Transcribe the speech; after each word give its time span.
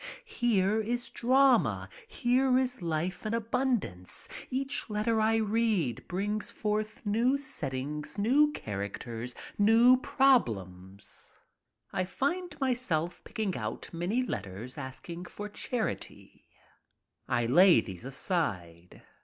Here 0.25 0.81
is 0.81 1.11
drama. 1.11 1.87
Here 2.07 2.57
is 2.57 2.81
life 2.81 3.23
in 3.23 3.35
abundance. 3.35 4.27
Each 4.49 4.89
letter 4.89 5.21
I 5.21 5.35
read 5.35 6.07
brings 6.07 6.49
forth 6.49 7.05
new 7.05 7.37
settings, 7.37 8.17
new 8.17 8.51
characters, 8.51 9.35
new 9.59 9.97
prob 9.97 10.47
lems. 10.47 11.37
I 11.93 12.05
find 12.05 12.59
myself 12.59 13.23
picking 13.23 13.55
out 13.55 13.91
many 13.93 14.23
letters 14.23 14.75
asking 14.75 15.25
for 15.25 15.47
charity. 15.47 16.47
I 17.27 17.45
lay 17.45 17.79
these 17.79 18.03
aside. 18.03 19.03